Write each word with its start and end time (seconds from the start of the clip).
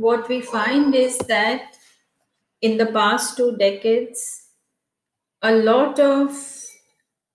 what 0.00 0.28
we 0.28 0.40
find 0.40 0.94
is 0.94 1.18
that 1.28 1.76
in 2.62 2.78
the 2.78 2.86
past 2.86 3.36
two 3.36 3.56
decades, 3.58 4.48
a 5.42 5.52
lot 5.52 5.98
of 5.98 6.30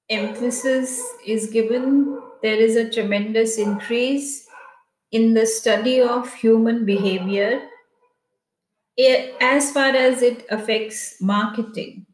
emphasis 0.10 1.02
is 1.26 1.48
given. 1.52 2.20
There 2.42 2.58
is 2.58 2.76
a 2.76 2.90
tremendous 2.90 3.58
increase 3.60 4.48
in 5.12 5.34
the 5.36 5.46
study 5.46 6.02
of 6.02 6.34
human 6.34 6.86
behavior 6.86 7.62
eh, 8.98 9.32
as 9.40 9.72
far 9.72 9.96
as 9.96 10.24
it 10.24 10.46
affects 10.50 11.22
marketing. 11.22 12.08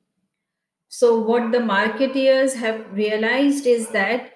So, 0.89 1.17
what 1.19 1.53
the 1.53 1.59
marketeers 1.59 2.53
have 2.55 2.91
realized 2.91 3.65
is 3.65 3.87
that 3.89 4.33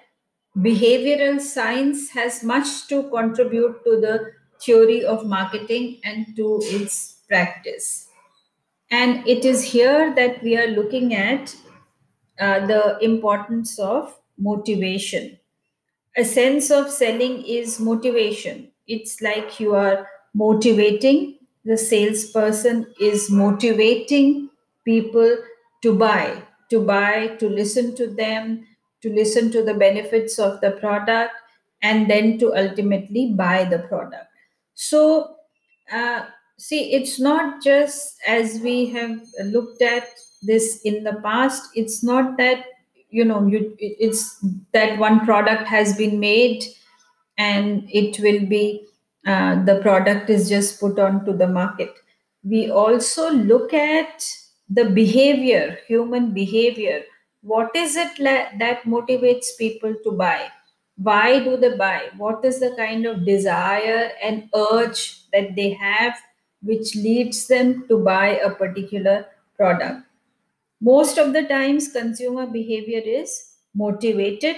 behavioral 0.56 1.38
science 1.38 2.08
has 2.10 2.42
much 2.42 2.88
to 2.88 3.10
contribute 3.10 3.84
to 3.84 4.00
the 4.00 4.32
theory 4.60 5.04
of 5.04 5.26
marketing 5.26 5.98
and 6.04 6.34
to 6.36 6.60
its 6.62 7.18
practice. 7.28 8.08
And 8.90 9.26
it 9.26 9.44
is 9.44 9.62
here 9.62 10.14
that 10.14 10.42
we 10.42 10.56
are 10.56 10.68
looking 10.68 11.14
at 11.14 11.56
uh, 12.38 12.66
the 12.66 12.98
importance 13.00 13.78
of 13.78 14.16
motivation. 14.38 15.38
A 16.16 16.24
sense 16.24 16.70
of 16.70 16.90
selling 16.90 17.44
is 17.44 17.80
motivation. 17.80 18.70
It's 18.86 19.20
like 19.20 19.58
you 19.58 19.74
are 19.74 20.08
motivating, 20.34 21.38
the 21.64 21.76
salesperson 21.76 22.86
is 23.00 23.30
motivating 23.30 24.50
people 24.84 25.36
to 25.82 25.94
buy, 25.94 26.42
to 26.70 26.80
buy, 26.80 27.28
to 27.38 27.48
listen 27.48 27.96
to 27.96 28.06
them, 28.06 28.66
to 29.02 29.12
listen 29.12 29.50
to 29.50 29.62
the 29.62 29.74
benefits 29.74 30.38
of 30.38 30.60
the 30.60 30.72
product, 30.72 31.32
and 31.82 32.08
then 32.08 32.38
to 32.38 32.54
ultimately 32.54 33.32
buy 33.32 33.64
the 33.64 33.80
product. 33.80 34.25
So, 34.76 35.36
uh, 35.92 36.26
see, 36.58 36.92
it's 36.94 37.20
not 37.20 37.64
just 37.64 38.16
as 38.28 38.60
we 38.60 38.86
have 38.90 39.20
looked 39.46 39.82
at 39.82 40.08
this 40.42 40.82
in 40.84 41.04
the 41.04 41.14
past, 41.24 41.70
it's 41.76 42.04
not 42.04 42.38
that 42.38 42.64
you 43.10 43.24
know 43.24 43.46
you 43.46 43.76
it's 43.80 44.44
that 44.74 44.98
one 44.98 45.24
product 45.26 45.68
has 45.68 45.96
been 45.96 46.20
made 46.20 46.64
and 47.38 47.88
it 47.92 48.18
will 48.20 48.46
be 48.46 48.86
uh, 49.26 49.64
the 49.64 49.80
product 49.80 50.30
is 50.30 50.48
just 50.48 50.80
put 50.80 50.98
onto 50.98 51.36
the 51.36 51.48
market. 51.48 51.92
We 52.44 52.70
also 52.70 53.30
look 53.30 53.74
at 53.74 54.26
the 54.68 54.84
behavior 54.86 55.78
human 55.88 56.32
behavior. 56.34 57.02
What 57.42 57.74
is 57.76 57.96
it 57.96 58.18
la- 58.18 58.50
that 58.58 58.82
motivates 58.84 59.56
people 59.58 59.94
to 60.04 60.12
buy 60.12 60.48
why 60.96 61.38
do 61.44 61.56
they 61.56 61.76
buy 61.76 62.08
what 62.16 62.44
is 62.44 62.60
the 62.60 62.74
kind 62.76 63.06
of 63.06 63.24
desire 63.24 64.10
and 64.22 64.48
urge 64.54 65.28
that 65.32 65.54
they 65.56 65.70
have 65.70 66.14
which 66.62 66.94
leads 66.96 67.46
them 67.48 67.86
to 67.88 67.98
buy 67.98 68.28
a 68.38 68.50
particular 68.50 69.26
product 69.56 70.02
most 70.80 71.18
of 71.18 71.32
the 71.32 71.42
times, 71.44 71.92
consumer 71.92 72.46
behavior 72.46 73.00
is 73.04 73.54
motivated, 73.74 74.56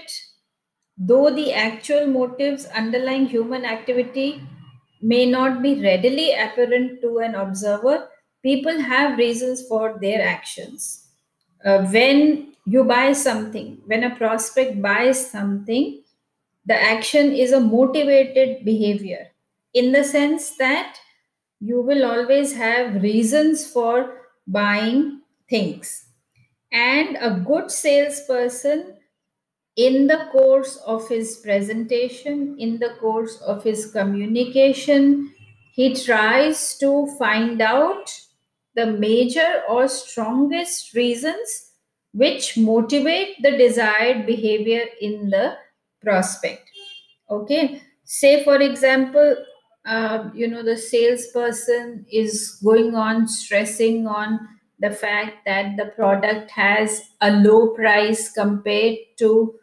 though 0.96 1.30
the 1.30 1.52
actual 1.52 2.06
motives 2.06 2.66
underlying 2.66 3.26
human 3.26 3.64
activity 3.64 4.42
may 5.00 5.26
not 5.26 5.62
be 5.62 5.80
readily 5.80 6.32
apparent 6.32 7.00
to 7.02 7.18
an 7.18 7.34
observer. 7.34 8.08
People 8.42 8.80
have 8.80 9.18
reasons 9.18 9.66
for 9.68 9.98
their 10.00 10.22
actions. 10.26 11.06
Uh, 11.64 11.84
when 11.86 12.52
you 12.66 12.84
buy 12.84 13.12
something, 13.12 13.78
when 13.86 14.04
a 14.04 14.16
prospect 14.16 14.80
buys 14.82 15.30
something, 15.30 16.02
the 16.68 16.80
action 16.80 17.32
is 17.32 17.52
a 17.52 17.60
motivated 17.60 18.62
behavior 18.62 19.28
in 19.72 19.92
the 19.92 20.04
sense 20.04 20.50
that 20.58 20.98
you 21.60 21.80
will 21.80 22.04
always 22.04 22.54
have 22.54 23.02
reasons 23.02 23.66
for 23.66 24.18
buying 24.46 25.22
things. 25.48 26.04
And 26.70 27.16
a 27.20 27.30
good 27.40 27.70
salesperson 27.70 28.98
in 29.76 30.08
the 30.08 30.28
course 30.30 30.76
of 30.86 31.08
his 31.08 31.36
presentation 31.36 32.56
in 32.58 32.78
the 32.78 32.90
course 33.00 33.40
of 33.40 33.62
his 33.62 33.90
communication 33.92 35.32
he 35.72 35.94
tries 35.94 36.76
to 36.78 37.06
find 37.16 37.62
out 37.62 38.10
the 38.74 38.86
major 38.86 39.62
or 39.68 39.86
strongest 39.86 40.94
reasons 40.94 41.70
which 42.12 42.58
motivate 42.58 43.40
the 43.40 43.56
desired 43.56 44.26
behavior 44.26 44.84
in 45.00 45.30
the 45.30 45.56
prospect. 46.08 46.70
Okay? 47.30 47.82
Say 48.04 48.42
for 48.44 48.60
example 48.60 49.36
uh, 49.88 50.30
you 50.34 50.48
know 50.48 50.62
the 50.62 50.76
salesperson 50.76 52.04
is 52.12 52.58
going 52.62 52.94
on 52.94 53.26
stressing 53.26 54.06
on 54.06 54.38
the 54.80 54.90
fact 54.90 55.44
that 55.46 55.76
the 55.76 55.86
product 55.86 56.50
has 56.50 57.02
a 57.20 57.30
low 57.30 57.68
price 57.68 58.30
compared 58.32 58.96
to 59.16 59.54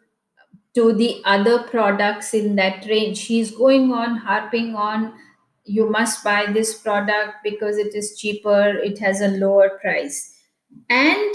to 0.74 0.92
the 0.92 1.22
other 1.24 1.62
products 1.62 2.34
in 2.34 2.56
that 2.56 2.84
range. 2.86 3.22
He's 3.22 3.50
going 3.50 3.92
on 3.92 4.16
harping 4.16 4.74
on 4.74 5.14
you 5.64 5.90
must 5.90 6.22
buy 6.22 6.46
this 6.52 6.74
product 6.74 7.38
because 7.42 7.76
it 7.76 7.94
is 7.94 8.16
cheaper 8.18 8.68
it 8.90 8.98
has 8.98 9.20
a 9.20 9.28
lower 9.28 9.78
price. 9.80 10.34
And 10.90 11.34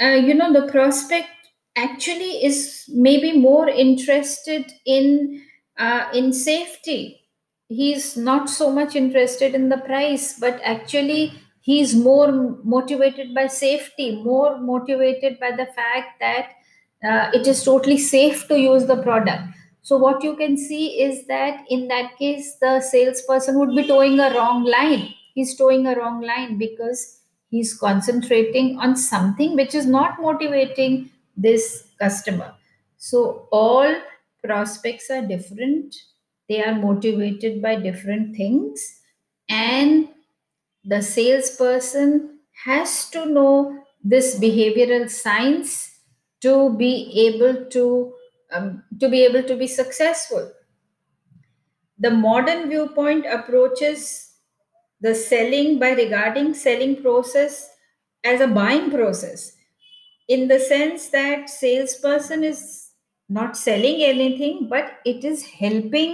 uh, 0.00 0.20
you 0.26 0.34
know 0.34 0.52
the 0.52 0.70
prospect 0.70 1.39
actually 1.76 2.44
is 2.44 2.84
maybe 2.88 3.32
more 3.32 3.68
interested 3.68 4.70
in 4.86 5.42
uh, 5.78 6.08
in 6.12 6.32
safety. 6.32 7.20
He's 7.68 8.16
not 8.16 8.50
so 8.50 8.70
much 8.70 8.96
interested 8.96 9.54
in 9.54 9.68
the 9.68 9.78
price 9.78 10.38
but 10.38 10.60
actually 10.64 11.32
he's 11.60 11.94
more 11.94 12.32
motivated 12.64 13.34
by 13.34 13.46
safety 13.46 14.22
more 14.22 14.58
motivated 14.58 15.38
by 15.38 15.52
the 15.52 15.66
fact 15.66 16.18
that 16.20 16.50
uh, 17.04 17.30
it 17.32 17.46
is 17.46 17.62
totally 17.62 17.98
safe 17.98 18.46
to 18.48 18.58
use 18.58 18.86
the 18.86 19.02
product. 19.02 19.42
So 19.82 19.96
what 19.96 20.22
you 20.22 20.36
can 20.36 20.56
see 20.56 21.00
is 21.00 21.26
that 21.26 21.64
in 21.70 21.88
that 21.88 22.18
case 22.18 22.56
the 22.60 22.80
salesperson 22.80 23.58
would 23.58 23.74
be 23.74 23.86
towing 23.86 24.20
a 24.20 24.34
wrong 24.34 24.64
line. 24.64 25.14
He's 25.34 25.56
towing 25.56 25.86
a 25.86 25.96
wrong 25.96 26.20
line 26.20 26.58
because 26.58 27.20
he's 27.50 27.76
concentrating 27.76 28.78
on 28.78 28.96
something 28.96 29.56
which 29.56 29.74
is 29.74 29.86
not 29.86 30.20
motivating 30.20 31.09
this 31.36 31.88
customer. 31.98 32.54
So 32.96 33.48
all 33.50 33.94
prospects 34.44 35.10
are 35.10 35.22
different. 35.22 35.94
They 36.48 36.62
are 36.62 36.74
motivated 36.74 37.62
by 37.62 37.76
different 37.76 38.36
things. 38.36 39.00
And 39.48 40.08
the 40.84 41.02
salesperson 41.02 42.38
has 42.64 43.08
to 43.10 43.26
know 43.26 43.84
this 44.02 44.38
behavioral 44.38 45.10
science 45.10 45.98
to 46.40 46.74
be 46.76 47.12
able 47.26 47.66
to 47.66 48.14
um, 48.52 48.82
to 48.98 49.08
be 49.08 49.24
able 49.24 49.42
to 49.44 49.56
be 49.56 49.66
successful. 49.66 50.50
The 51.98 52.10
modern 52.10 52.68
viewpoint 52.68 53.26
approaches 53.26 54.32
the 55.00 55.14
selling 55.14 55.78
by 55.78 55.90
regarding 55.90 56.54
selling 56.54 57.00
process 57.02 57.70
as 58.24 58.40
a 58.40 58.48
buying 58.48 58.90
process 58.90 59.56
in 60.34 60.46
the 60.48 60.58
sense 60.60 61.08
that 61.08 61.50
salesperson 61.50 62.44
is 62.44 62.60
not 63.28 63.56
selling 63.56 64.02
anything 64.12 64.68
but 64.72 64.92
it 65.04 65.24
is 65.30 65.44
helping 65.62 66.12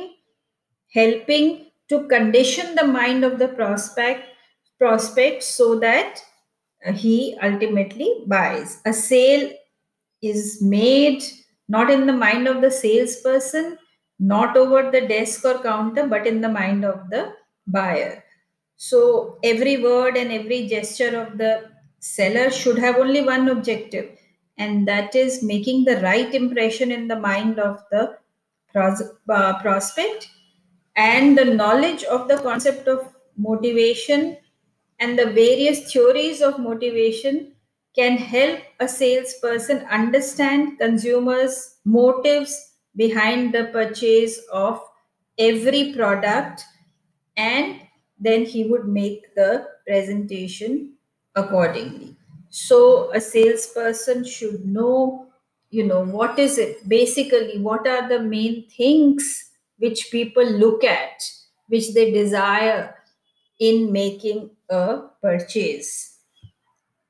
helping 0.98 1.66
to 1.90 2.06
condition 2.14 2.74
the 2.74 2.86
mind 2.98 3.24
of 3.28 3.38
the 3.42 3.48
prospect 3.60 4.24
prospect 4.78 5.42
so 5.42 5.78
that 5.78 6.20
he 6.94 7.36
ultimately 7.42 8.24
buys. 8.26 8.80
A 8.86 8.92
sale 8.92 9.50
is 10.22 10.62
made 10.62 11.22
not 11.68 11.90
in 11.90 12.06
the 12.06 12.12
mind 12.12 12.46
of 12.48 12.60
the 12.60 12.70
salesperson 12.70 13.78
not 14.18 14.56
over 14.56 14.90
the 14.90 15.06
desk 15.06 15.44
or 15.44 15.58
counter 15.62 16.06
but 16.06 16.26
in 16.26 16.40
the 16.40 16.48
mind 16.48 16.84
of 16.84 17.10
the 17.10 17.32
buyer. 17.66 18.24
So 18.76 19.38
every 19.42 19.82
word 19.82 20.16
and 20.16 20.32
every 20.32 20.66
gesture 20.68 21.14
of 21.20 21.38
the 21.38 21.75
seller 22.00 22.50
should 22.50 22.78
have 22.78 22.96
only 22.96 23.22
one 23.22 23.48
objective 23.48 24.10
and 24.58 24.86
that 24.88 25.14
is 25.14 25.42
making 25.42 25.84
the 25.84 26.00
right 26.00 26.34
impression 26.34 26.90
in 26.90 27.08
the 27.08 27.18
mind 27.18 27.58
of 27.58 27.82
the 27.90 28.16
pros- 28.72 29.12
uh, 29.28 29.60
prospect 29.60 30.30
and 30.96 31.36
the 31.36 31.44
knowledge 31.44 32.04
of 32.04 32.28
the 32.28 32.38
concept 32.38 32.88
of 32.88 33.12
motivation 33.36 34.36
and 34.98 35.18
the 35.18 35.26
various 35.26 35.92
theories 35.92 36.40
of 36.40 36.58
motivation 36.58 37.52
can 37.94 38.16
help 38.16 38.60
a 38.80 38.88
salesperson 38.88 39.78
understand 39.90 40.78
consumers' 40.78 41.76
motives 41.84 42.74
behind 42.94 43.54
the 43.54 43.64
purchase 43.72 44.38
of 44.52 44.80
every 45.38 45.92
product 45.92 46.64
and 47.36 47.80
then 48.18 48.44
he 48.44 48.64
would 48.64 48.86
make 48.86 49.34
the 49.34 49.66
presentation 49.86 50.95
accordingly 51.36 52.14
so 52.50 53.12
a 53.12 53.20
salesperson 53.20 54.24
should 54.24 54.64
know 54.64 55.26
you 55.70 55.84
know 55.84 56.02
what 56.04 56.38
is 56.38 56.58
it 56.58 56.88
basically 56.88 57.58
what 57.58 57.86
are 57.86 58.08
the 58.08 58.20
main 58.20 58.64
things 58.76 59.50
which 59.78 60.10
people 60.10 60.44
look 60.44 60.84
at 60.84 61.22
which 61.68 61.92
they 61.94 62.10
desire 62.10 62.94
in 63.58 63.92
making 63.92 64.50
a 64.68 64.98
purchase. 65.22 66.18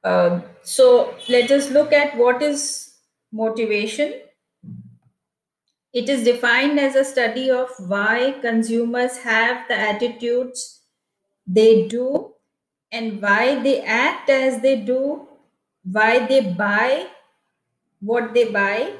Um, 0.04 0.44
so 0.62 1.14
let 1.28 1.50
us 1.50 1.70
look 1.70 1.92
at 1.92 2.16
what 2.16 2.42
is 2.42 2.94
motivation. 3.32 4.14
It 5.92 6.08
is 6.08 6.24
defined 6.24 6.78
as 6.78 6.94
a 6.94 7.04
study 7.04 7.50
of 7.50 7.70
why 7.78 8.36
consumers 8.40 9.16
have 9.18 9.66
the 9.68 9.74
attitudes 9.74 10.82
they 11.46 11.88
do 11.88 12.32
and 12.96 13.22
why 13.22 13.62
they 13.62 13.80
act 13.82 14.30
as 14.30 14.60
they 14.62 14.76
do, 14.76 15.28
why 15.84 16.26
they 16.26 16.40
buy 16.40 17.06
what 18.00 18.34
they 18.34 18.50
buy. 18.50 18.92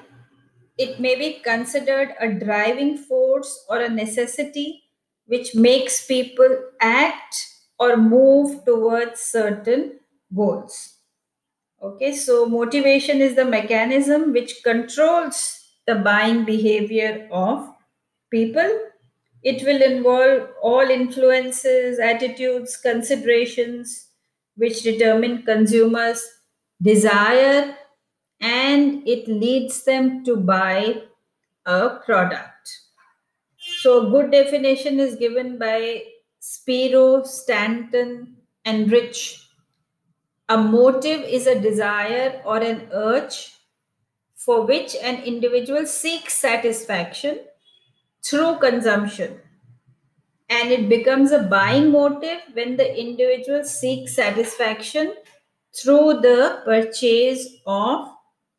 It 0.78 1.00
may 1.00 1.16
be 1.16 1.40
considered 1.40 2.14
a 2.20 2.28
driving 2.32 2.96
force 2.98 3.64
or 3.68 3.80
a 3.80 3.88
necessity 3.88 4.84
which 5.26 5.54
makes 5.54 6.06
people 6.06 6.58
act 6.80 7.36
or 7.78 7.96
move 7.96 8.64
towards 8.64 9.20
certain 9.20 10.00
goals. 10.34 10.94
Okay, 11.82 12.12
so 12.14 12.46
motivation 12.46 13.20
is 13.20 13.36
the 13.36 13.44
mechanism 13.44 14.32
which 14.32 14.62
controls 14.64 15.38
the 15.86 15.96
buying 15.96 16.44
behavior 16.44 17.28
of 17.30 17.68
people. 18.30 18.80
It 19.46 19.64
will 19.64 19.80
involve 19.80 20.48
all 20.60 20.90
influences, 20.94 22.00
attitudes, 22.00 22.76
considerations 22.76 24.08
which 24.56 24.82
determine 24.82 25.42
consumers' 25.44 26.26
desire 26.82 27.76
and 28.40 29.06
it 29.06 29.28
leads 29.28 29.84
them 29.84 30.24
to 30.24 30.36
buy 30.36 31.02
a 31.64 31.90
product. 32.04 32.80
So, 33.80 34.10
good 34.10 34.30
definition 34.32 35.00
is 35.00 35.14
given 35.14 35.58
by 35.58 36.02
Spiro, 36.40 37.22
Stanton, 37.22 38.36
and 38.64 38.90
Rich 38.90 39.46
a 40.48 40.56
motive 40.56 41.22
is 41.22 41.46
a 41.46 41.60
desire 41.60 42.40
or 42.44 42.58
an 42.58 42.88
urge 42.92 43.52
for 44.36 44.64
which 44.64 44.94
an 45.02 45.22
individual 45.24 45.86
seeks 45.86 46.34
satisfaction 46.34 47.40
through 48.28 48.58
consumption. 48.58 49.40
And 50.48 50.70
it 50.70 50.88
becomes 50.88 51.32
a 51.32 51.42
buying 51.42 51.90
motive 51.90 52.40
when 52.52 52.76
the 52.76 52.98
individual 52.98 53.64
seeks 53.64 54.14
satisfaction 54.14 55.14
through 55.74 56.20
the 56.20 56.62
purchase 56.64 57.48
of 57.66 58.08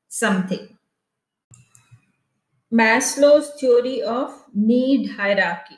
something. 0.10 0.78
Maslow's 2.72 3.52
theory 3.60 4.02
of 4.02 4.44
need 4.54 5.12
hierarchy. 5.12 5.78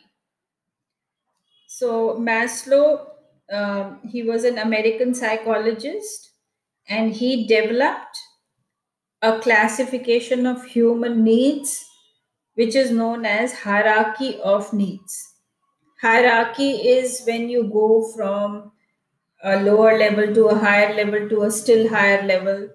So, 1.67 2.17
Maslow 2.17 3.09
um, 3.51 3.99
he 4.07 4.23
was 4.23 4.43
an 4.43 4.59
American 4.59 5.13
psychologist 5.13 6.31
and 6.87 7.13
he 7.13 7.47
developed 7.47 8.17
a 9.21 9.39
classification 9.39 10.45
of 10.45 10.63
human 10.65 11.23
needs 11.23 11.85
which 12.59 12.75
is 12.75 12.91
known 12.91 13.25
as 13.25 13.53
hierarchy 13.59 14.37
of 14.43 14.73
needs. 14.73 15.35
Hierarchy 16.01 16.71
is 16.93 17.21
when 17.25 17.47
you 17.49 17.63
go 17.63 18.11
from 18.13 18.73
a 19.41 19.61
lower 19.61 19.97
level 19.97 20.33
to 20.33 20.47
a 20.47 20.59
higher 20.59 20.93
level 20.93 21.29
to 21.29 21.43
a 21.43 21.51
still 21.51 21.87
higher 21.87 22.21
level. 22.23 22.67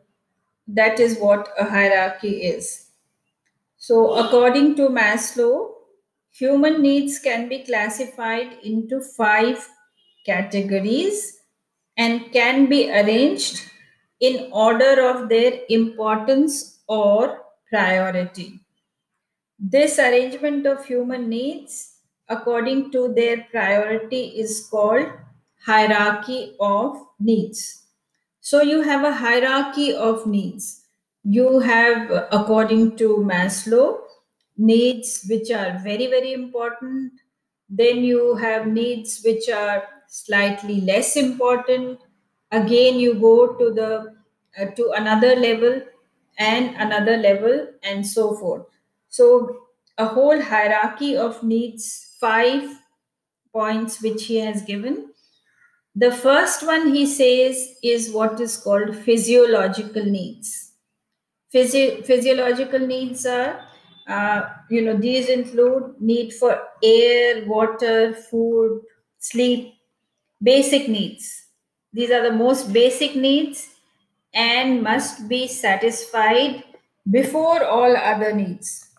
That 0.66 1.00
is 1.00 1.18
what 1.18 1.50
a 1.58 1.64
hierarchy 1.64 2.32
is. 2.44 2.86
So, 3.76 4.14
according 4.14 4.76
to 4.76 4.88
Maslow, 4.88 5.72
human 6.30 6.80
needs 6.80 7.18
can 7.18 7.50
be 7.50 7.62
classified 7.64 8.56
into 8.62 9.02
five 9.02 9.68
categories 10.24 11.40
and 11.98 12.32
can 12.32 12.70
be 12.70 12.90
arranged 12.90 13.62
in 14.20 14.50
order 14.50 15.06
of 15.10 15.28
their 15.28 15.60
importance 15.68 16.80
or 16.88 17.42
priority. 17.68 18.63
This 19.66 19.98
arrangement 19.98 20.66
of 20.66 20.84
human 20.84 21.28
needs 21.28 21.94
according 22.28 22.90
to 22.92 23.14
their 23.14 23.46
priority 23.50 24.24
is 24.42 24.68
called 24.70 25.06
hierarchy 25.64 26.54
of 26.60 26.96
needs. 27.18 27.84
So 28.40 28.60
you 28.60 28.82
have 28.82 29.04
a 29.04 29.14
hierarchy 29.14 29.94
of 29.94 30.26
needs. 30.26 30.82
You 31.22 31.60
have, 31.60 32.10
according 32.30 32.96
to 32.98 33.16
Maslow, 33.18 34.00
needs 34.58 35.24
which 35.30 35.50
are 35.50 35.78
very, 35.78 36.08
very 36.08 36.34
important. 36.34 37.12
Then 37.70 38.04
you 38.04 38.36
have 38.36 38.66
needs 38.66 39.22
which 39.24 39.48
are 39.48 39.84
slightly 40.08 40.82
less 40.82 41.16
important 41.16 41.98
again 42.52 43.00
you 43.00 43.14
go 43.14 43.54
to 43.60 43.72
the 43.78 44.14
uh, 44.60 44.66
to 44.76 44.90
another 44.96 45.34
level 45.36 45.80
and 46.38 46.76
another 46.76 47.16
level 47.16 47.66
and 47.82 48.06
so 48.06 48.36
forth 48.36 48.73
so 49.16 49.28
a 49.98 50.06
whole 50.16 50.40
hierarchy 50.50 51.16
of 51.16 51.42
needs 51.42 51.86
five 52.20 52.64
points 53.52 54.02
which 54.02 54.26
he 54.26 54.36
has 54.46 54.62
given 54.62 54.96
the 56.04 56.10
first 56.12 56.66
one 56.66 56.92
he 56.94 57.06
says 57.06 57.58
is 57.82 58.10
what 58.12 58.40
is 58.40 58.56
called 58.56 58.96
physiological 59.08 60.04
needs 60.04 60.72
Physi- 61.54 62.04
physiological 62.04 62.80
needs 62.80 63.24
are 63.26 63.60
uh, 64.08 64.42
you 64.70 64.82
know 64.82 64.96
these 64.96 65.28
include 65.28 65.94
need 66.00 66.32
for 66.34 66.52
air 66.82 67.44
water 67.46 68.12
food 68.12 68.82
sleep 69.18 69.74
basic 70.42 70.88
needs. 70.88 71.46
These 71.92 72.10
are 72.10 72.22
the 72.22 72.36
most 72.36 72.72
basic 72.72 73.16
needs 73.16 73.68
and 74.34 74.82
must 74.82 75.28
be 75.28 75.46
satisfied 75.48 76.64
before 77.10 77.64
all 77.64 77.96
other 77.96 78.32
needs. 78.34 78.90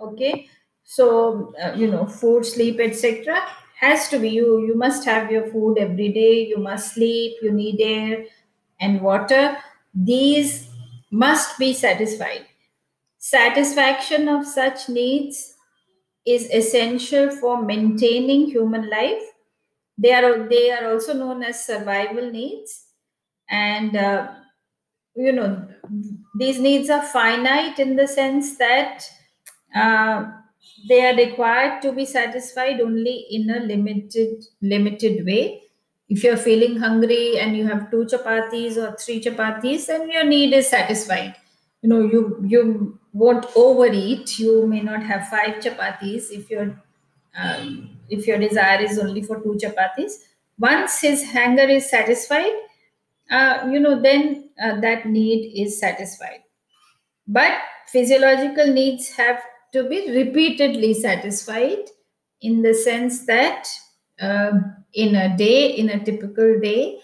Okay, 0.00 0.48
so 0.84 1.52
uh, 1.62 1.72
you 1.74 1.88
know, 1.90 2.06
food, 2.06 2.44
sleep, 2.46 2.78
etc. 2.80 3.40
has 3.80 4.08
to 4.08 4.18
be 4.18 4.28
you. 4.30 4.60
You 4.66 4.76
must 4.76 5.04
have 5.04 5.30
your 5.30 5.46
food 5.50 5.78
every 5.78 6.08
day. 6.12 6.46
You 6.46 6.58
must 6.58 6.94
sleep. 6.94 7.36
You 7.42 7.52
need 7.52 7.80
air 7.80 8.24
and 8.80 9.00
water. 9.00 9.56
These 9.94 10.68
must 11.10 11.58
be 11.58 11.72
satisfied. 11.72 12.46
Satisfaction 13.18 14.28
of 14.28 14.46
such 14.46 14.88
needs 14.88 15.54
is 16.26 16.50
essential 16.52 17.30
for 17.30 17.62
maintaining 17.62 18.46
human 18.46 18.90
life 18.90 19.22
they 19.98 20.12
are 20.12 20.48
they 20.48 20.70
are 20.70 20.92
also 20.92 21.14
known 21.14 21.42
as 21.42 21.64
survival 21.64 22.30
needs 22.30 22.86
and 23.50 23.96
uh, 23.96 24.28
you 25.16 25.32
know 25.32 25.66
these 26.38 26.58
needs 26.60 26.90
are 26.90 27.02
finite 27.02 27.78
in 27.78 27.96
the 27.96 28.06
sense 28.06 28.56
that 28.58 29.04
uh, 29.74 30.30
they 30.88 31.04
are 31.06 31.16
required 31.16 31.82
to 31.82 31.92
be 31.92 32.04
satisfied 32.04 32.80
only 32.80 33.26
in 33.30 33.50
a 33.50 33.60
limited 33.60 34.44
limited 34.62 35.24
way. 35.24 35.62
If 36.08 36.24
you're 36.24 36.38
feeling 36.38 36.78
hungry 36.78 37.38
and 37.38 37.56
you 37.56 37.66
have 37.66 37.90
two 37.90 38.06
chapatis 38.06 38.76
or 38.76 38.96
three 38.96 39.20
chapatis 39.20 39.86
then 39.86 40.10
your 40.10 40.24
need 40.24 40.54
is 40.54 40.68
satisfied. 40.68 41.34
You 41.82 41.88
know 41.90 42.00
you 42.00 42.44
you 42.46 42.98
won't 43.12 43.46
overeat. 43.54 44.38
You 44.38 44.66
may 44.66 44.80
not 44.80 45.02
have 45.02 45.28
five 45.28 45.56
chapatis 45.56 46.30
if 46.30 46.50
you're 46.50 46.74
um, 47.38 47.90
if 48.08 48.26
your 48.26 48.38
desire 48.38 48.80
is 48.80 48.98
only 48.98 49.22
for 49.22 49.40
two 49.40 49.58
chapatis. 49.62 50.12
Once 50.58 51.00
his 51.00 51.30
hunger 51.30 51.62
is 51.62 51.88
satisfied 51.88 52.52
uh, 53.30 53.68
you 53.70 53.80
know 53.80 54.00
then 54.00 54.50
uh, 54.62 54.80
that 54.80 55.06
need 55.06 55.52
is 55.54 55.78
satisfied. 55.78 56.42
But 57.26 57.52
physiological 57.86 58.72
needs 58.72 59.10
have 59.10 59.42
to 59.72 59.88
be 59.88 60.10
repeatedly 60.12 60.94
satisfied 60.94 61.90
in 62.40 62.62
the 62.62 62.74
sense 62.74 63.26
that 63.26 63.66
uh, 64.20 64.52
in 64.94 65.14
a 65.14 65.36
day 65.36 65.66
in 65.66 65.90
a 65.90 66.04
typical 66.04 66.58
day 66.60 66.98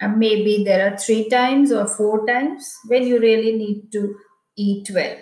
uh, 0.00 0.08
maybe 0.08 0.64
there 0.64 0.90
are 0.90 0.96
three 0.96 1.28
times 1.28 1.72
or 1.72 1.86
four 1.86 2.26
times 2.26 2.74
when 2.86 3.06
you 3.06 3.20
really 3.20 3.56
need 3.56 3.92
to 3.92 4.14
eat 4.56 4.90
well. 4.92 5.16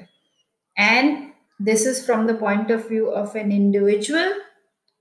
And 0.76 1.32
this 1.58 1.84
is 1.84 2.04
from 2.04 2.26
the 2.26 2.34
point 2.34 2.70
of 2.70 2.88
view 2.88 3.10
of 3.10 3.34
an 3.34 3.50
individual. 3.50 4.32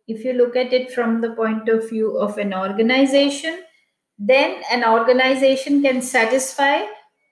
If 0.07 0.23
you 0.23 0.33
look 0.33 0.55
at 0.55 0.73
it 0.73 0.91
from 0.91 1.21
the 1.21 1.31
point 1.31 1.69
of 1.69 1.89
view 1.89 2.17
of 2.17 2.37
an 2.37 2.53
organization, 2.53 3.63
then 4.17 4.63
an 4.71 4.83
organization 4.83 5.83
can 5.83 6.01
satisfy 6.01 6.81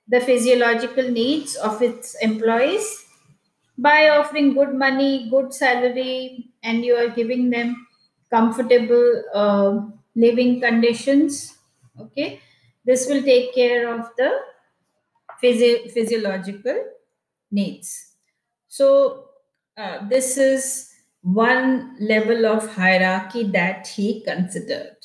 the 0.07 0.21
physiological 0.21 1.09
needs 1.09 1.55
of 1.55 1.81
its 1.81 2.15
employees 2.21 3.04
by 3.77 4.09
offering 4.09 4.53
good 4.53 4.73
money, 4.73 5.29
good 5.29 5.53
salary, 5.53 6.51
and 6.63 6.83
you 6.85 6.95
are 6.95 7.09
giving 7.09 7.49
them 7.49 7.87
comfortable 8.29 9.23
uh, 9.33 9.79
living 10.15 10.59
conditions. 10.61 11.57
Okay, 11.99 12.41
this 12.85 13.07
will 13.07 13.21
take 13.23 13.53
care 13.53 13.93
of 13.93 14.09
the 14.17 14.31
physio- 15.39 15.87
physiological 15.89 16.77
needs. 17.51 18.13
So, 18.67 19.29
uh, 19.77 20.07
this 20.09 20.37
is 20.37 20.91
one 21.21 21.97
level 21.99 22.45
of 22.45 22.75
hierarchy 22.75 23.43
that 23.51 23.87
he 23.87 24.21
considered. 24.21 24.97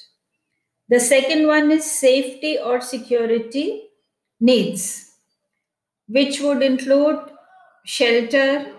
The 0.89 1.01
second 1.01 1.47
one 1.47 1.71
is 1.71 1.91
safety 1.91 2.59
or 2.59 2.81
security 2.81 3.85
needs, 4.41 5.13
which 6.09 6.41
would 6.41 6.63
include 6.63 7.30
shelter, 7.91 8.73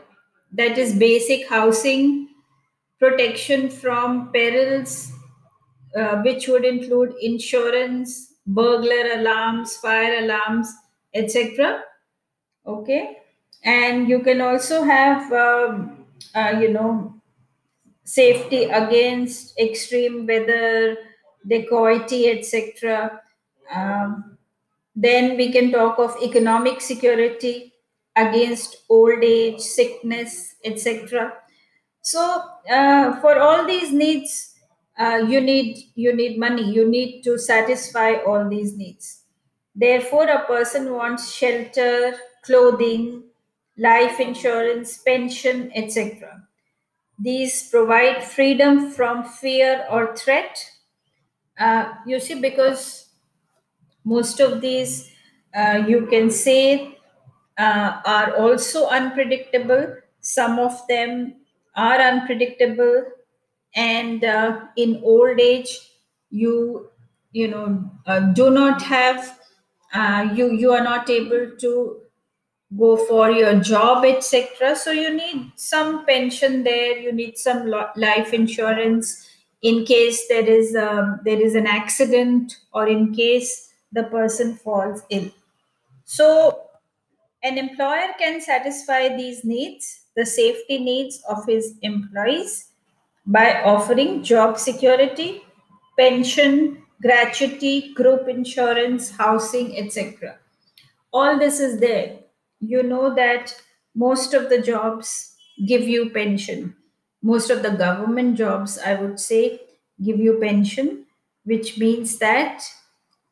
that 0.53 0.77
is 0.77 0.95
basic 0.95 1.47
housing, 1.49 2.29
protection 2.97 3.69
from 3.69 4.31
perils, 4.31 5.11
uh, 5.97 6.21
which 6.21 6.47
would 6.47 6.63
include 6.63 7.13
insurance, 7.21 8.35
burglar 8.47 9.15
alarms, 9.15 9.75
fire 9.77 10.23
alarms, 10.23 10.73
etc. 11.13 11.81
Okay, 12.65 13.17
and 13.65 14.07
you 14.07 14.19
can 14.19 14.39
also 14.39 14.83
have, 14.83 15.33
um, 15.33 16.05
uh, 16.33 16.53
you 16.61 16.71
know, 16.71 17.13
safety 18.05 18.63
against 18.63 19.59
extreme 19.59 20.25
weather, 20.25 20.95
dacoity, 21.47 22.29
etc. 22.29 23.19
Um, 23.75 24.37
then 24.95 25.35
we 25.35 25.51
can 25.51 25.69
talk 25.71 25.99
of 25.99 26.15
economic 26.23 26.79
security 26.79 27.70
against 28.15 28.77
old 28.89 29.23
age, 29.23 29.59
sickness, 29.59 30.55
etc. 30.63 31.33
So 32.01 32.43
uh, 32.69 33.19
for 33.21 33.39
all 33.39 33.65
these 33.65 33.91
needs, 33.91 34.55
uh, 34.99 35.23
you 35.27 35.41
need 35.41 35.77
you 35.95 36.15
need 36.15 36.39
money. 36.39 36.71
You 36.71 36.87
need 36.89 37.21
to 37.23 37.37
satisfy 37.37 38.15
all 38.25 38.47
these 38.49 38.75
needs. 38.77 39.23
Therefore, 39.75 40.27
a 40.29 40.45
person 40.45 40.93
wants 40.93 41.31
shelter, 41.33 42.15
clothing, 42.43 43.23
life 43.77 44.19
insurance, 44.19 44.97
pension, 44.97 45.71
etc. 45.75 46.43
These 47.19 47.69
provide 47.69 48.23
freedom 48.23 48.91
from 48.91 49.23
fear 49.23 49.85
or 49.89 50.15
threat. 50.15 50.57
Uh, 51.57 51.93
you 52.05 52.19
see, 52.19 52.39
because 52.39 53.09
most 54.03 54.39
of 54.39 54.61
these 54.61 55.11
uh, 55.55 55.83
you 55.87 56.07
can 56.07 56.29
say 56.29 56.97
uh, 57.61 58.01
are 58.05 58.35
also 58.35 58.87
unpredictable. 58.87 59.95
Some 60.19 60.59
of 60.59 60.75
them 60.87 61.35
are 61.75 61.99
unpredictable. 61.99 63.05
And 63.75 64.23
uh, 64.23 64.61
in 64.75 65.01
old 65.03 65.39
age 65.39 65.79
you 66.29 66.89
you 67.31 67.47
know 67.47 67.89
uh, 68.05 68.19
do 68.39 68.49
not 68.49 68.81
have 68.81 69.39
uh, 69.93 70.29
you 70.33 70.51
you 70.51 70.71
are 70.71 70.83
not 70.83 71.09
able 71.09 71.51
to 71.59 71.97
go 72.77 72.95
for 73.05 73.31
your 73.31 73.53
job 73.59 74.05
etc 74.05 74.75
so 74.75 74.91
you 74.91 75.13
need 75.13 75.51
some 75.55 76.05
pension 76.05 76.63
there. 76.63 76.97
You 76.97 77.11
need 77.11 77.37
some 77.37 77.67
life 77.95 78.33
insurance 78.33 79.27
in 79.61 79.85
case 79.85 80.27
there 80.27 80.45
is 80.45 80.75
um, 80.75 81.19
there 81.23 81.39
is 81.39 81.55
an 81.55 81.67
accident 81.67 82.57
or 82.73 82.87
in 82.87 83.13
case 83.13 83.69
the 83.91 84.03
person 84.03 84.55
falls 84.55 85.03
ill. 85.09 85.29
So 86.05 86.70
an 87.43 87.57
employer 87.57 88.09
can 88.19 88.39
satisfy 88.41 89.15
these 89.15 89.43
needs 89.43 90.01
the 90.15 90.25
safety 90.25 90.77
needs 90.77 91.23
of 91.29 91.45
his 91.47 91.73
employees 91.81 92.69
by 93.25 93.61
offering 93.63 94.23
job 94.23 94.57
security 94.57 95.41
pension 95.97 96.83
gratuity 97.01 97.93
group 97.93 98.27
insurance 98.27 99.11
housing 99.11 99.77
etc 99.77 100.37
all 101.13 101.37
this 101.37 101.59
is 101.59 101.79
there. 101.79 102.19
You 102.59 102.83
know 102.83 103.13
that 103.15 103.55
most 103.95 104.33
of 104.33 104.49
the 104.49 104.61
jobs 104.61 105.35
give 105.67 105.81
you 105.87 106.09
pension. 106.09 106.75
Most 107.21 107.49
of 107.49 107.61
the 107.61 107.69
government 107.69 108.35
jobs 108.35 108.79
i 108.79 108.95
would 108.95 109.19
say 109.19 109.59
give 110.03 110.17
you 110.17 110.39
pension 110.39 111.05
which 111.43 111.77
means 111.77 112.17
that 112.17 112.63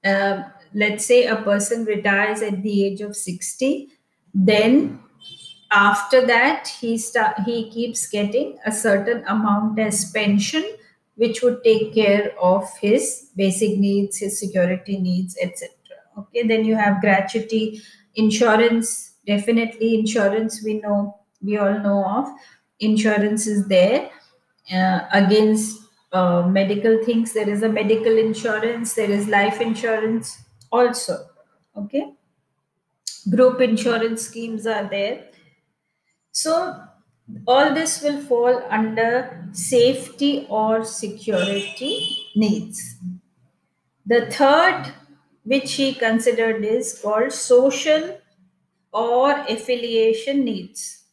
uh, 0.06 0.44
let's 0.76 1.06
say 1.06 1.26
a 1.26 1.38
person 1.38 1.86
retires 1.86 2.44
at 2.44 2.62
the 2.62 2.86
age 2.86 3.02
of 3.02 3.16
60 3.16 3.90
then 4.34 5.00
after 5.72 6.26
that 6.26 6.68
he 6.68 6.98
start 6.98 7.40
he 7.46 7.70
keeps 7.70 8.08
getting 8.08 8.58
a 8.66 8.72
certain 8.72 9.24
amount 9.28 9.78
as 9.80 10.12
pension 10.12 10.64
which 11.16 11.42
would 11.44 11.64
take 11.64 11.94
care 11.94 12.34
of 12.42 12.66
his 12.80 13.30
basic 13.36 13.78
needs 13.78 14.18
his 14.18 14.40
security 14.40 14.98
needs 14.98 15.38
etc 15.42 15.70
okay 16.18 16.48
then 16.48 16.66
you 16.66 16.76
have 16.76 17.02
gratuity 17.02 17.82
insurance 18.16 19.14
definitely 19.28 20.00
insurance 20.00 20.64
we 20.64 20.74
know 20.80 21.20
we 21.42 21.58
all 21.58 21.80
know 21.80 22.06
of. 22.06 22.30
Insurance 22.80 23.48
is 23.48 23.68
there 23.68 24.10
uh, 24.72 25.02
against 25.12 25.82
uh, 26.12 26.44
medical 26.44 27.04
things. 27.04 27.34
There 27.34 27.50
is 27.50 27.64
a 27.64 27.70
medical 27.70 28.18
insurance 28.18 28.94
there 28.94 29.10
is 29.10 29.28
life 29.28 29.62
insurance 29.62 30.42
also. 30.72 31.26
Okay 31.76 32.14
group 33.26 33.62
insurance 33.62 34.24
schemes 34.24 34.66
are 34.66 34.88
there 34.90 35.26
so 36.32 36.82
all 37.48 37.74
this 37.74 38.02
will 38.02 38.22
fall 38.22 38.64
under 38.70 39.48
safety 39.52 40.48
or 40.50 40.84
security 40.84 42.28
needs. 42.36 42.98
The 44.06 44.26
third, 44.32 44.94
which 45.44 45.74
he 45.74 45.94
considered, 45.94 46.64
is 46.66 47.00
called 47.02 47.32
social 47.32 48.20
or 48.92 49.32
affiliation 49.42 50.44
needs. 50.44 51.04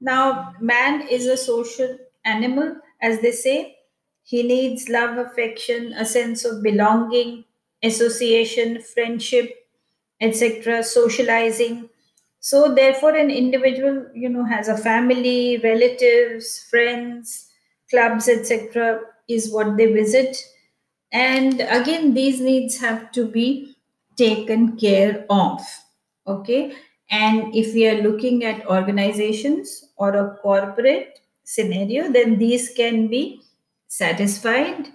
Now, 0.00 0.54
man 0.60 1.06
is 1.08 1.26
a 1.26 1.36
social 1.36 1.98
animal, 2.24 2.76
as 3.02 3.20
they 3.20 3.32
say. 3.32 3.76
He 4.22 4.42
needs 4.42 4.88
love, 4.88 5.18
affection, 5.18 5.92
a 5.92 6.04
sense 6.04 6.44
of 6.44 6.62
belonging, 6.62 7.44
association, 7.82 8.80
friendship, 8.80 9.65
etc., 10.20 10.82
socializing. 10.82 11.88
So, 12.40 12.74
therefore, 12.74 13.14
an 13.16 13.30
individual, 13.30 14.06
you 14.14 14.28
know, 14.28 14.44
has 14.44 14.68
a 14.68 14.76
family, 14.76 15.58
relatives, 15.58 16.66
friends, 16.70 17.48
clubs, 17.90 18.28
etc., 18.28 19.00
is 19.28 19.52
what 19.52 19.76
they 19.76 19.92
visit. 19.92 20.36
And 21.12 21.60
again, 21.60 22.14
these 22.14 22.40
needs 22.40 22.78
have 22.78 23.10
to 23.12 23.26
be 23.26 23.76
taken 24.16 24.76
care 24.76 25.24
of. 25.30 25.60
Okay. 26.26 26.74
And 27.10 27.54
if 27.54 27.74
we 27.74 27.86
are 27.88 28.02
looking 28.02 28.44
at 28.44 28.66
organizations 28.66 29.84
or 29.96 30.16
a 30.16 30.36
corporate 30.42 31.20
scenario, 31.44 32.10
then 32.10 32.38
these 32.38 32.72
can 32.76 33.06
be 33.06 33.40
satisfied 33.88 34.88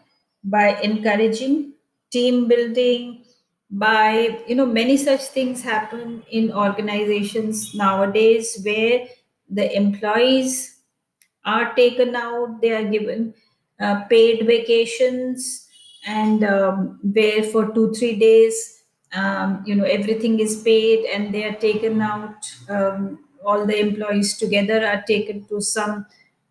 by 0.43 0.79
encouraging 0.81 1.73
team 2.11 2.47
building, 2.47 3.23
by 3.71 4.37
you 4.47 4.55
know 4.55 4.65
many 4.65 4.97
such 4.97 5.21
things 5.21 5.63
happen 5.63 6.23
in 6.29 6.51
organizations 6.51 7.73
nowadays 7.73 8.59
where 8.65 9.07
the 9.49 9.75
employees 9.75 10.79
are 11.45 11.73
taken 11.75 12.15
out 12.15 12.61
they 12.61 12.71
are 12.71 12.83
given 12.83 13.33
uh, 13.79 14.03
paid 14.05 14.45
vacations 14.45 15.67
and 16.05 16.43
um, 16.43 16.99
where 17.13 17.43
for 17.43 17.71
two 17.73 17.93
three 17.93 18.15
days 18.19 18.83
um, 19.13 19.63
you 19.65 19.75
know 19.75 19.85
everything 19.85 20.39
is 20.39 20.61
paid 20.63 21.05
and 21.05 21.33
they 21.33 21.45
are 21.45 21.55
taken 21.55 22.01
out 22.01 22.51
um, 22.69 23.19
all 23.45 23.65
the 23.65 23.79
employees 23.79 24.37
together 24.37 24.85
are 24.85 25.01
taken 25.03 25.45
to 25.45 25.61
some 25.61 26.05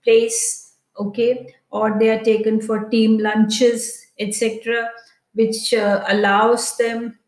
place 0.04 0.74
okay 0.98 1.54
or 1.70 1.98
they 1.98 2.08
are 2.08 2.24
taken 2.24 2.60
for 2.60 2.88
team 2.88 3.18
lunches 3.18 4.06
etc 4.18 4.88
which 5.34 5.72
uh, 5.74 6.04
allows 6.08 6.76
them 6.76 7.18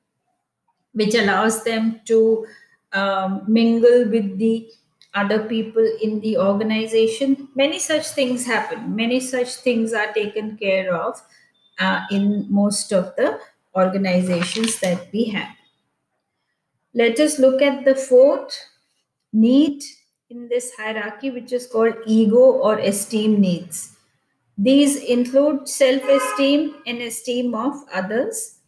which 0.95 1.15
allows 1.15 1.65
them 1.65 2.01
to 2.05 2.47
um, 2.93 3.45
mingle 3.49 4.09
with 4.11 4.39
the 4.39 4.69
other 5.15 5.45
people 5.45 5.87
in 6.03 6.21
the 6.21 6.37
organization. 6.37 7.49
Many 7.55 7.79
such 7.79 8.09
things 8.09 8.47
happen. 8.47 8.95
Many 8.95 9.21
such 9.21 9.57
things 9.57 9.93
are 9.93 10.13
taken 10.13 10.57
care 10.57 10.95
of 10.95 11.21
uh, 11.79 12.01
in 12.11 12.47
most 12.51 12.93
of 12.93 13.15
the 13.17 13.39
organizations 13.75 14.81
that 14.81 15.09
we 15.13 15.25
have. 15.27 15.55
Let 16.95 17.19
us 17.21 17.39
look 17.39 17.63
at 17.63 17.85
the 17.85 17.95
fourth 17.95 18.55
need 19.33 19.83
in 20.29 20.49
this 20.49 20.73
hierarchy, 20.77 21.31
which 21.31 21.53
is 21.53 21.67
called 21.67 21.95
ego 22.07 22.37
or 22.37 22.79
esteem 22.79 23.41
needs. 23.41 23.92
These 24.59 24.97
include 24.97 25.69
self 25.69 26.03
esteem 26.05 26.75
and 26.87 26.99
esteem 27.03 27.55
of 27.55 27.75
others. 27.93 28.59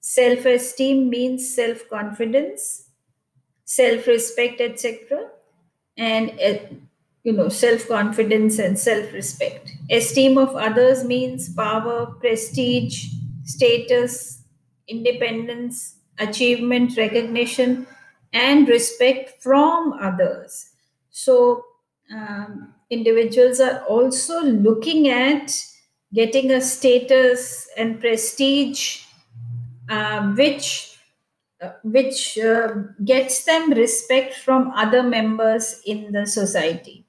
Self 0.00 0.44
esteem 0.46 1.08
means 1.10 1.54
self 1.54 1.88
confidence, 1.88 2.88
self 3.64 4.06
respect, 4.06 4.60
etc. 4.60 5.28
And 5.96 6.30
uh, 6.40 6.58
you 7.22 7.32
know, 7.32 7.48
self 7.48 7.86
confidence 7.88 8.58
and 8.58 8.78
self 8.78 9.12
respect. 9.12 9.70
Esteem 9.90 10.38
of 10.38 10.56
others 10.56 11.04
means 11.04 11.52
power, 11.54 12.06
prestige, 12.20 13.06
status, 13.44 14.42
independence, 14.88 15.96
achievement, 16.18 16.96
recognition, 16.96 17.86
and 18.32 18.68
respect 18.68 19.42
from 19.42 19.92
others. 19.94 20.70
So, 21.10 21.64
um, 22.14 22.74
individuals 22.90 23.60
are 23.60 23.84
also 23.84 24.42
looking 24.42 25.08
at 25.08 25.52
getting 26.12 26.50
a 26.50 26.60
status 26.60 27.68
and 27.76 28.00
prestige 28.00 29.04
uh, 29.88 30.32
which 30.32 30.98
uh, 31.62 31.72
which 31.82 32.38
uh, 32.38 32.68
gets 33.04 33.44
them 33.44 33.70
respect 33.70 34.34
from 34.34 34.70
other 34.70 35.02
members 35.02 35.82
in 35.84 36.10
the 36.12 36.26
society. 36.26 37.04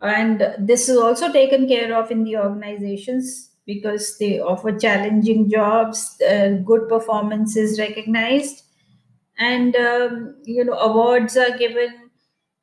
And 0.00 0.54
this 0.58 0.88
is 0.88 0.98
also 0.98 1.32
taken 1.32 1.66
care 1.66 1.94
of 1.96 2.10
in 2.10 2.24
the 2.24 2.36
organizations 2.36 3.50
because 3.64 4.18
they 4.18 4.40
offer 4.40 4.76
challenging 4.76 5.48
jobs 5.48 6.20
uh, 6.20 6.58
good 6.64 6.88
performance 6.88 7.56
is 7.56 7.78
recognized. 7.78 8.64
And 9.38 9.74
um, 9.76 10.36
you 10.44 10.64
know 10.64 10.74
awards 10.74 11.36
are 11.36 11.56
given 11.56 12.01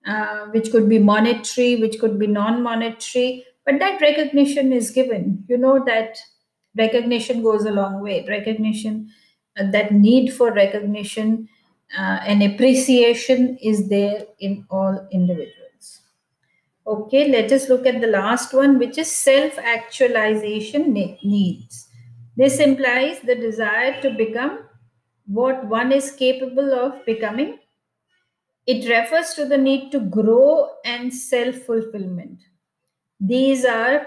uh, 0.06 0.46
which 0.48 0.72
could 0.72 0.88
be 0.88 1.00
monetary 1.00 1.76
which 1.76 2.00
could 2.00 2.18
be 2.18 2.28
non-monetary 2.28 3.46
but 3.66 3.80
that 3.80 4.02
recognition 4.02 4.72
is 4.72 4.92
given 4.92 5.44
you 5.48 5.58
know 5.58 5.84
that 5.86 6.18
recognition 6.78 7.44
goes 7.44 7.66
a 7.66 7.72
long 7.72 8.02
way 8.02 8.26
recognition 8.28 9.10
uh, 9.58 9.70
that 9.72 9.92
need 9.92 10.34
for 10.34 10.52
recognition 10.54 11.48
uh, 11.98 12.20
and 12.26 12.44
appreciation 12.44 13.58
is 13.58 13.90
there 13.90 14.24
in 14.40 14.66
all 14.70 15.08
individuals 15.12 15.60
Okay, 16.90 17.28
let 17.30 17.52
us 17.52 17.70
look 17.70 17.86
at 17.86 18.02
the 18.02 18.08
last 18.08 18.52
one, 18.52 18.80
which 18.80 18.98
is 18.98 19.12
self 19.12 19.60
actualization 19.60 20.92
needs. 20.92 21.88
This 22.36 22.60
implies 22.60 23.20
the 23.20 23.36
desire 23.36 24.02
to 24.02 24.10
become 24.10 24.62
what 25.28 25.68
one 25.68 25.92
is 25.92 26.12
capable 26.12 26.74
of 26.74 27.06
becoming. 27.06 27.60
It 28.66 28.88
refers 28.90 29.34
to 29.34 29.46
the 29.46 29.58
need 29.58 29.92
to 29.92 30.00
grow 30.00 30.70
and 30.86 31.14
self 31.14 31.56
fulfillment. 31.56 32.40
These 33.20 33.66
are 33.66 34.06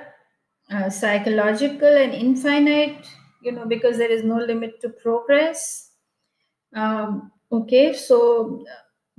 uh, 0.71 0.89
psychological 0.89 1.89
and 1.89 2.15
infinite, 2.15 3.07
you 3.43 3.53
know, 3.53 3.67
because 3.67 3.99
there 3.99 4.11
is 4.11 4.25
no 4.25 4.37
limit 4.37 4.81
to 4.81 4.89
progress. 4.89 5.91
Um, 6.75 7.33
okay, 7.51 7.93
so 7.93 8.65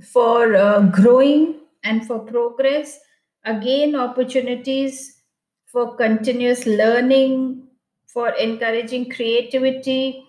for 0.02 0.56
uh, 0.56 0.82
growing 0.88 1.62
and 1.84 2.08
for 2.08 2.20
progress, 2.20 3.00
again 3.46 3.96
opportunities 3.96 5.22
for 5.66 5.96
continuous 5.96 6.66
learning 6.66 7.63
for 8.08 8.30
encouraging 8.30 9.10
creativity 9.10 10.25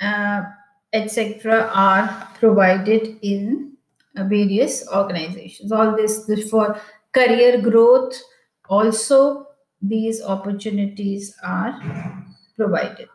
uh, 0.00 0.42
etc 0.92 1.70
are 1.72 2.28
provided 2.38 3.18
in 3.22 3.75
various 4.24 4.88
organizations. 4.88 5.72
All 5.72 5.96
this, 5.96 6.28
for 6.50 6.80
career 7.12 7.60
growth 7.60 8.14
also 8.68 9.46
these 9.80 10.22
opportunities 10.22 11.34
are 11.42 12.24
provided 12.56 13.08